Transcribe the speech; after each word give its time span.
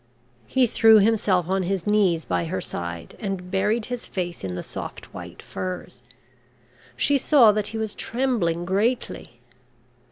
He 0.47 0.65
threw 0.65 0.97
himself 0.97 1.47
on 1.47 1.61
his 1.61 1.85
knees 1.85 2.25
by 2.25 2.45
her 2.45 2.59
side 2.59 3.15
and 3.19 3.51
buried 3.51 3.85
his 3.85 4.07
face 4.07 4.43
in 4.43 4.55
the 4.55 4.63
soft 4.63 5.13
white 5.13 5.43
furs. 5.43 6.01
She 6.95 7.19
saw 7.19 7.51
that 7.51 7.67
he 7.67 7.77
was 7.77 7.93
trembling 7.93 8.65
greatly. 8.65 9.39